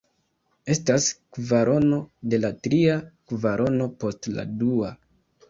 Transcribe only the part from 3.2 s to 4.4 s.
kvarono post